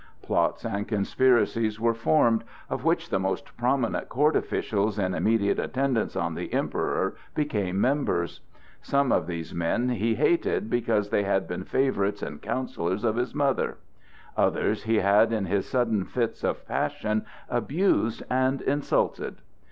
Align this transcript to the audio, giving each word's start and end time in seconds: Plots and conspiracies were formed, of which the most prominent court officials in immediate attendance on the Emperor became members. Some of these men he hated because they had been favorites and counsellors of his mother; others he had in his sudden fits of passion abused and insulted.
Plots 0.23 0.65
and 0.65 0.87
conspiracies 0.87 1.79
were 1.79 1.93
formed, 1.93 2.43
of 2.71 2.83
which 2.83 3.09
the 3.11 3.19
most 3.19 3.55
prominent 3.55 4.09
court 4.09 4.35
officials 4.35 4.97
in 4.97 5.13
immediate 5.13 5.59
attendance 5.59 6.15
on 6.15 6.33
the 6.33 6.51
Emperor 6.51 7.15
became 7.35 7.79
members. 7.79 8.41
Some 8.81 9.11
of 9.11 9.27
these 9.27 9.53
men 9.53 9.89
he 9.89 10.15
hated 10.15 10.71
because 10.71 11.11
they 11.11 11.21
had 11.21 11.47
been 11.47 11.65
favorites 11.65 12.23
and 12.23 12.41
counsellors 12.41 13.03
of 13.03 13.15
his 13.15 13.35
mother; 13.35 13.77
others 14.35 14.85
he 14.85 14.95
had 14.95 15.31
in 15.31 15.45
his 15.45 15.69
sudden 15.69 16.05
fits 16.05 16.43
of 16.43 16.67
passion 16.67 17.23
abused 17.47 18.23
and 18.27 18.59
insulted. 18.63 19.35